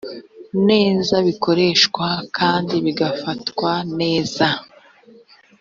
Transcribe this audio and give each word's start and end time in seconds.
neza 0.69 1.15
bikoreshwa 1.27 2.07
kandi 2.37 2.75
bigafatwa 2.85 3.71
neza 3.99 4.47